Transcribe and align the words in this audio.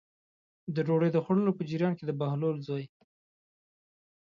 د 0.75 0.77
ډوډۍ 0.87 1.09
د 1.13 1.17
خوړلو 1.23 1.57
په 1.57 1.63
جریان 1.69 1.93
کې 1.97 2.05
د 2.05 2.11
بهلول 2.19 2.57
زوی. 2.67 2.85